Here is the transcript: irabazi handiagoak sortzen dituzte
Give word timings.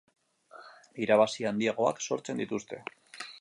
irabazi 1.03 1.47
handiagoak 1.51 2.01
sortzen 2.07 2.43
dituzte 2.45 2.81